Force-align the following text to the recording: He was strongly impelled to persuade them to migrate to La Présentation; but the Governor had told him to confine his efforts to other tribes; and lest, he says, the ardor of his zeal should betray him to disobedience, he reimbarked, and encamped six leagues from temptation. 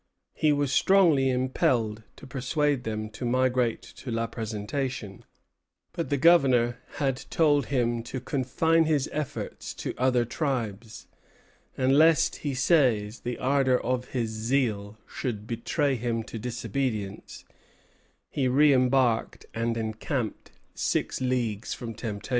He 0.33 0.51
was 0.51 0.71
strongly 0.73 1.29
impelled 1.29 2.01
to 2.15 2.25
persuade 2.25 2.85
them 2.85 3.07
to 3.11 3.23
migrate 3.23 3.83
to 3.97 4.09
La 4.09 4.25
Présentation; 4.25 5.21
but 5.93 6.09
the 6.09 6.17
Governor 6.17 6.79
had 6.93 7.23
told 7.29 7.67
him 7.67 8.01
to 8.01 8.19
confine 8.19 8.85
his 8.85 9.07
efforts 9.11 9.75
to 9.75 9.93
other 9.99 10.25
tribes; 10.25 11.05
and 11.77 11.95
lest, 11.99 12.37
he 12.37 12.55
says, 12.55 13.19
the 13.19 13.37
ardor 13.37 13.79
of 13.79 14.07
his 14.07 14.31
zeal 14.31 14.97
should 15.07 15.45
betray 15.45 15.93
him 15.97 16.23
to 16.23 16.39
disobedience, 16.39 17.45
he 18.27 18.47
reimbarked, 18.47 19.45
and 19.53 19.77
encamped 19.77 20.49
six 20.73 21.21
leagues 21.21 21.75
from 21.75 21.93
temptation. 21.93 22.29